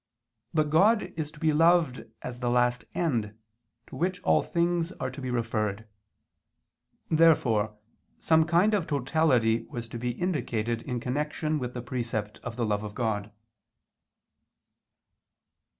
But 0.51 0.71
God 0.71 1.13
is 1.15 1.29
to 1.29 1.39
be 1.39 1.53
loved 1.53 2.05
as 2.23 2.39
the 2.39 2.49
last 2.49 2.85
end, 2.95 3.37
to 3.85 3.95
which 3.95 4.19
all 4.23 4.41
things 4.41 4.91
are 4.93 5.11
to 5.11 5.21
be 5.21 5.29
referred. 5.29 5.87
Therefore 7.11 7.77
some 8.17 8.45
kind 8.47 8.73
of 8.73 8.87
totality 8.87 9.61
was 9.69 9.87
to 9.89 9.99
be 9.99 10.09
indicated 10.13 10.81
in 10.81 10.99
connection 10.99 11.59
with 11.59 11.75
the 11.75 11.83
precept 11.83 12.39
of 12.39 12.55
the 12.55 12.65
love 12.65 12.81
of 12.81 12.95
God. 12.95 13.31